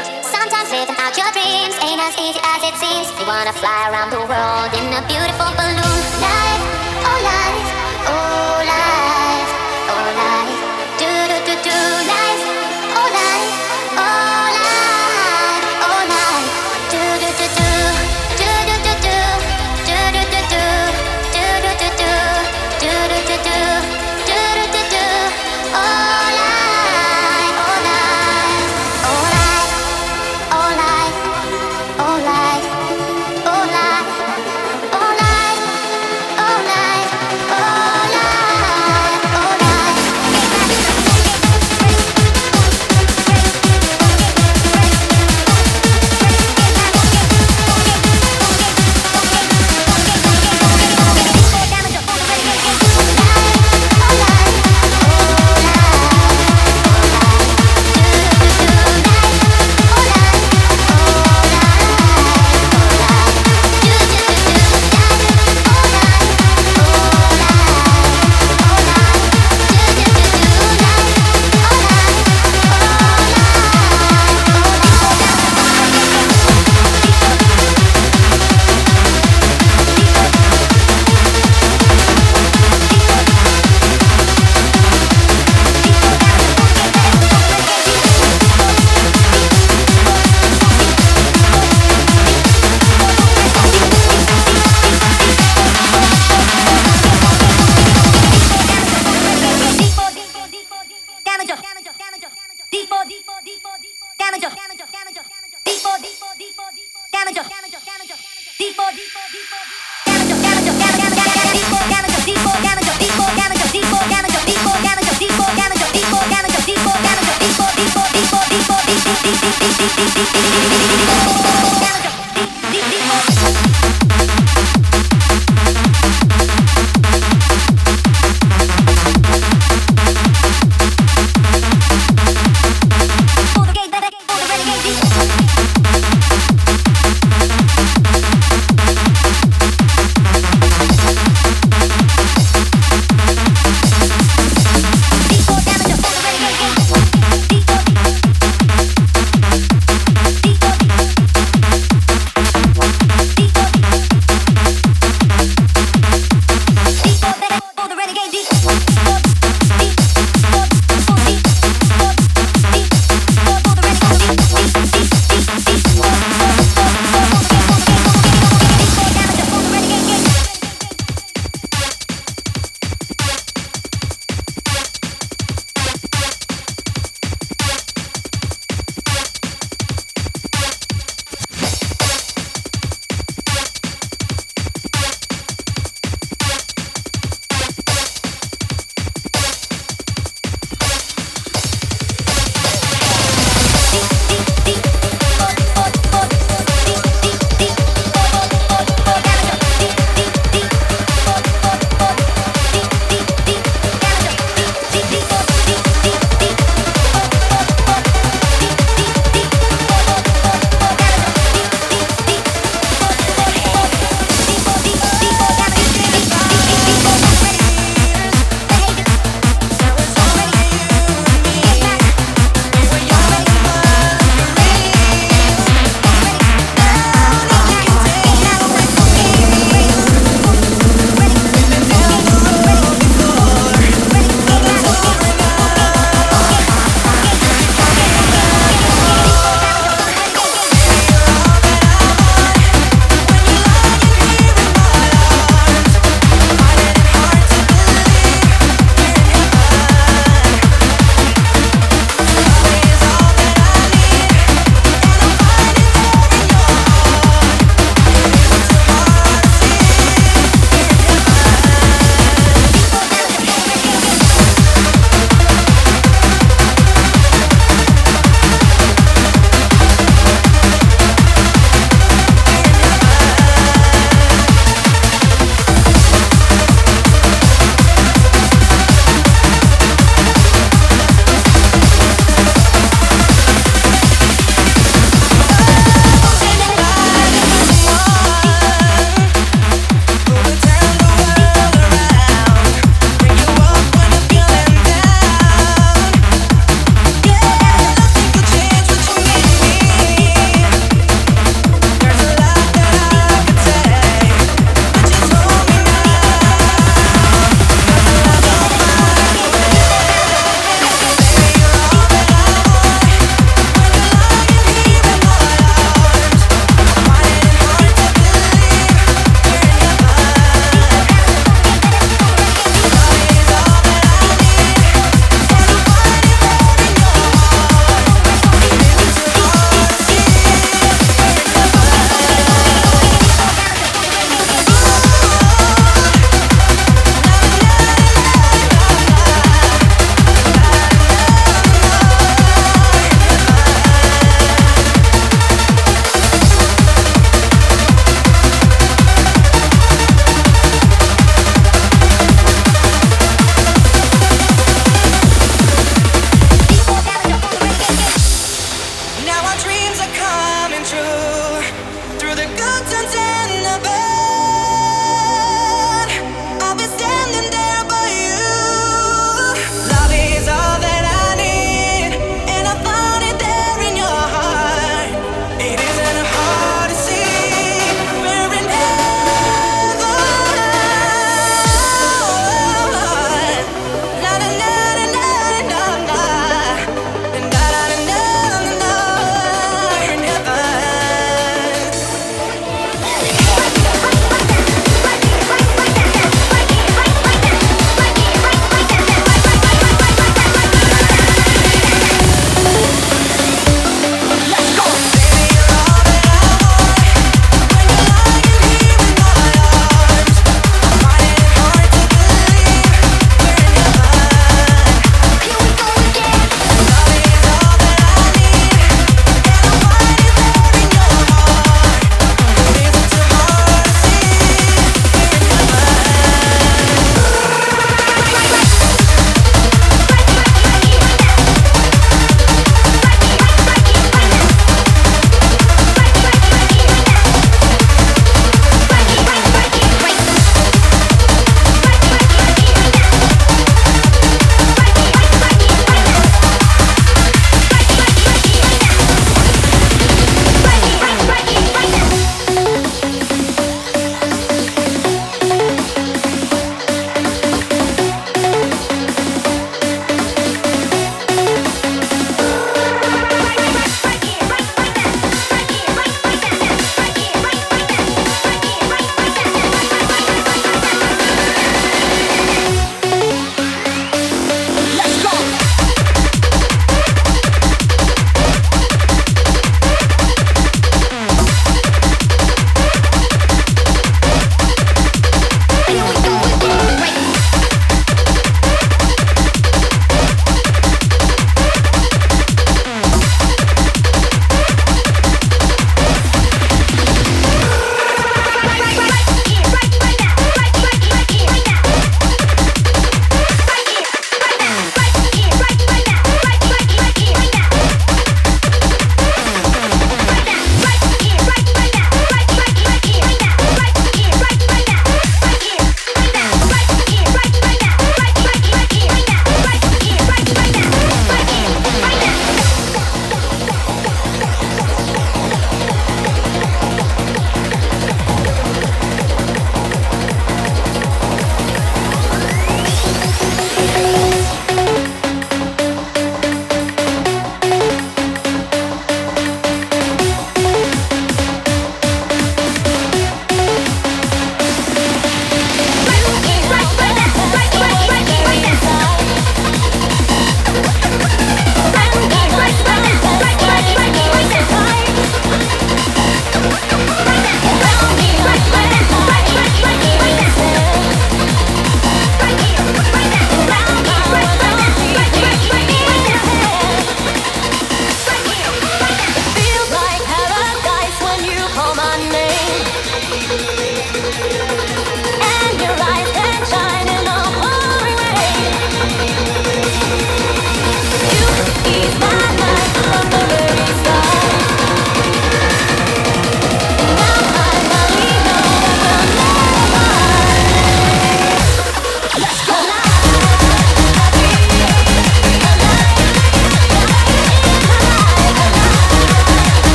Sometimes 0.00 0.70
living 0.70 0.96
out 0.96 1.16
your 1.16 1.30
dreams 1.32 1.76
ain't 1.84 2.00
as 2.00 2.16
easy 2.16 2.40
as 2.40 2.62
it 2.64 2.76
seems. 2.80 3.08
You 3.20 3.26
wanna 3.26 3.52
fly 3.52 3.90
around 3.90 4.10
the 4.10 4.20
world 4.24 4.70
in 4.72 4.88
a 4.88 5.02
beautiful 5.06 5.50
balloon. 5.52 6.00
Life, 6.20 6.64
oh 7.04 7.18
life. 7.24 7.71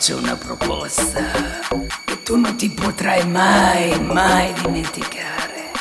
Faccio 0.00 0.16
una 0.16 0.36
proposta 0.36 1.22
che 2.04 2.22
tu 2.22 2.36
non 2.36 2.54
ti 2.56 2.70
potrai 2.70 3.26
mai, 3.26 3.98
mai 4.00 4.52
dimenticare. 4.54 5.72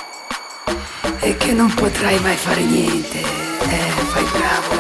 E 1.20 1.38
che 1.38 1.52
non 1.54 1.74
potrai 1.74 2.20
mai 2.20 2.36
fare 2.36 2.62
niente. 2.64 3.20
Eh, 3.20 3.92
fai 4.12 4.24
bravo, 4.24 4.79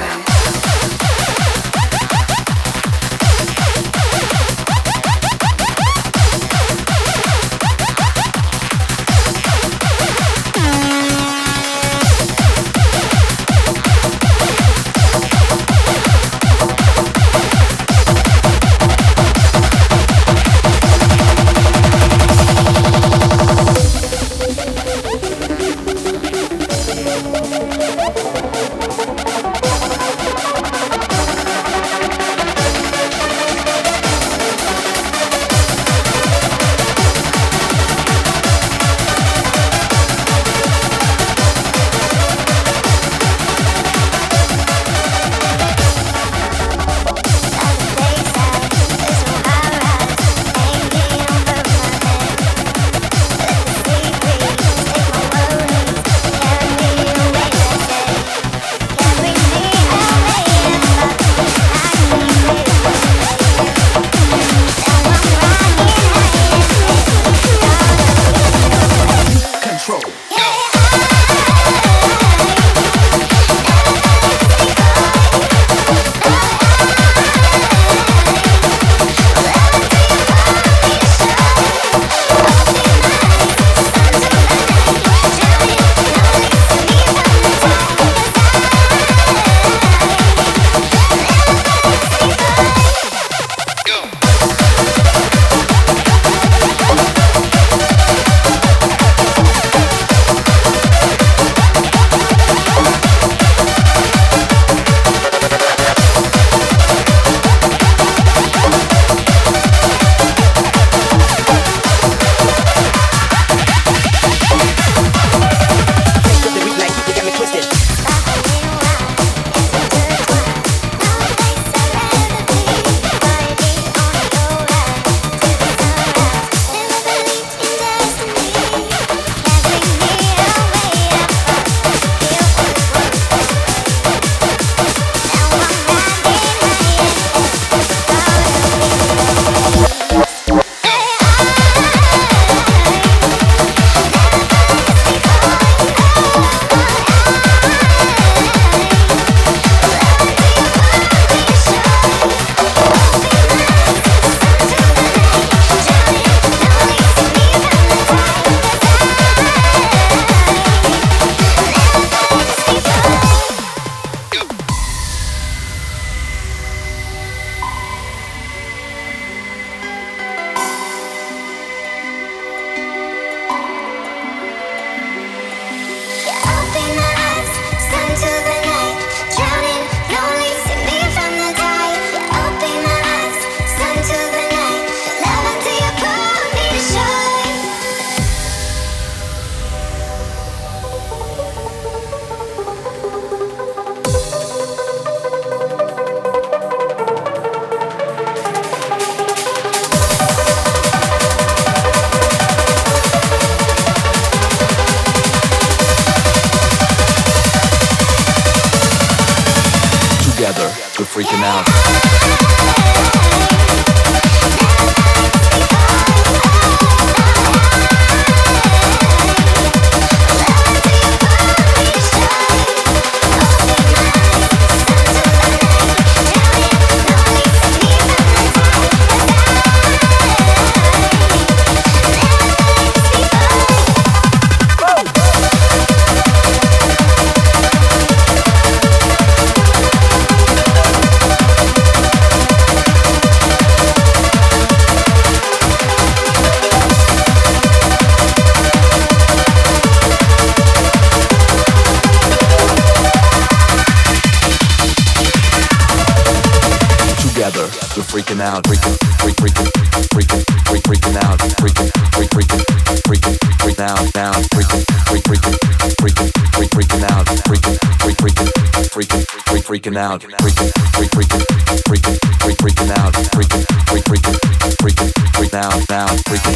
eh. 258.30 258.62
freaking 258.62 258.96
we 259.26 259.32
freaking 259.34 259.70
we 260.14 260.22
freaking, 260.22 260.44
we 260.72 260.80
freaking 260.86 261.18
out, 261.18 261.40
freaking, 261.58 261.90
freak, 262.14 262.30
freaking, 262.30 262.62
freaking, 263.10 263.36
freak, 263.58 263.80
freaking 263.82 264.86
we 265.12 265.18
freaking 265.18 265.50
we 265.82 265.90
freaking, 265.98 266.30
we 266.60 266.68
freaking 266.68 267.04
out, 267.10 267.26
freaking, 267.26 267.76
freak, 268.00 268.18
freaking, 268.18 268.50
freaking, 268.94 269.26
freak 269.50 269.64
freaking 269.64 269.98
out, 269.98 270.22
freaking, 270.22 270.70
we 271.00 271.08
freaking, 271.08 271.42
freaking, 271.90 272.46
we 272.46 272.54
freaking 272.54 272.92
out, 272.92 273.14
freaking, 273.34 273.66
freak, 273.90 274.04
freaking, 274.04 274.38
freaking, 274.78 275.10
freak, 275.10 276.04
freaking, 276.06 276.24
freaking, 276.26 276.50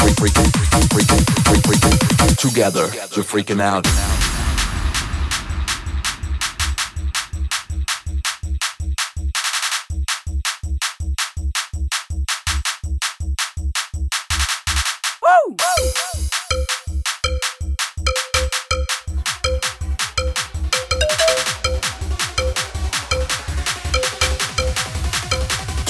freak, 0.00 0.16
freaking, 0.16 0.50
freaking, 0.88 1.22
we 1.50 1.58
freaking, 1.58 1.60
freaking, 1.60 2.26
we're 2.26 2.34
together, 2.36 2.86
we're 3.16 3.22
freaking 3.22 3.60
out. 3.60 3.86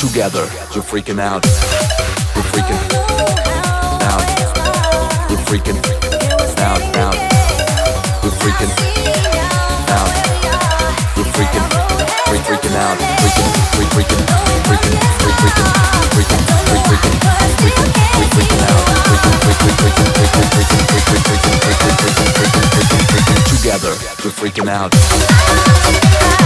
Together. 0.00 0.48
We're 0.72 0.80
freaking 0.80 1.20
out. 1.20 1.44
We're 2.32 2.48
freaking 2.48 2.80
out. 4.08 4.24
We're 5.28 5.44
freaking 5.44 5.76
out, 6.56 6.80
out. 6.96 7.20
We're 8.24 8.32
freaking 8.40 8.72
out. 9.92 10.12
We're 11.20 11.28
freaking, 11.36 11.66
freak, 12.32 12.40
freaking 12.48 12.76
out. 12.80 12.96
Freaking, 13.20 13.48
freak, 13.76 13.92
freaking, 13.92 14.24
freaking, 14.64 14.96
freak, 15.20 15.36
freaking, 15.36 15.68
freaking, 16.16 16.40
freak, 16.64 16.84
freaking, 16.88 17.16
freaking, 17.60 17.92
freak, 18.16 18.32
freaking 18.32 18.62
out. 18.72 18.84
Freaking, 19.04 19.36
freak, 19.44 19.58
freak, 19.60 19.76
freaking, 19.84 20.08
freaking, 20.16 20.48
freaking, 20.48 20.80
freak, 20.88 21.04
freak, 21.12 21.24
freaking, 21.28 21.60
freaking, 21.60 21.92
freaking, 22.00 22.32
freaking, 22.40 22.72
freaking, 22.72 23.04
freaking. 23.12 23.40
Together, 23.52 23.92
we're 24.24 24.32
freaking 24.32 24.68
out. 24.70 26.39